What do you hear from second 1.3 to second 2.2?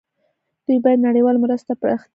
مرستو ته پراختیا ورکړي.